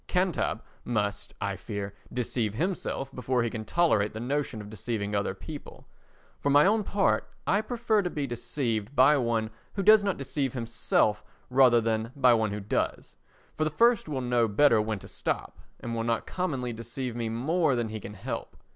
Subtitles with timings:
[0.07, 5.35] "Cantab" must, I fear, deceive himself before he can tolerate the notion of deceiving other
[5.35, 5.87] people.
[6.39, 10.53] For my own part I prefer to be deceived by one who does not deceive
[10.53, 13.15] himself rather than by one who does,
[13.53, 17.29] for the first will know better when to stop, and will not commonly deceive me
[17.29, 18.57] more than he can help.